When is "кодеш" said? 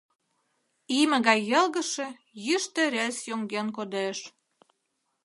3.77-4.17